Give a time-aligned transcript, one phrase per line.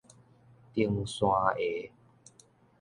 [0.73, 1.91] 登山鞋